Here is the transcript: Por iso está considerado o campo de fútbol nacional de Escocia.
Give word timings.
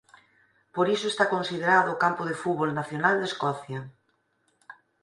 Por 0.75 0.85
iso 0.95 1.07
está 1.09 1.25
considerado 1.35 1.89
o 1.91 1.99
campo 2.03 2.23
de 2.25 2.39
fútbol 2.41 2.71
nacional 2.79 3.15
de 3.17 3.27
Escocia. 3.31 3.81